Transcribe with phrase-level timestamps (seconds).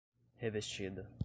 [0.37, 1.07] revestida